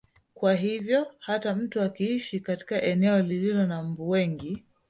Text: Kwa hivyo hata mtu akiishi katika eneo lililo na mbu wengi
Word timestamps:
Kwa 0.33 0.53
hivyo 0.55 1.15
hata 1.19 1.55
mtu 1.55 1.81
akiishi 1.81 2.39
katika 2.39 2.81
eneo 2.81 3.21
lililo 3.21 3.65
na 3.67 3.83
mbu 3.83 4.09
wengi 4.09 4.63